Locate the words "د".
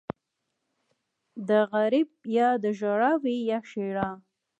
1.47-1.49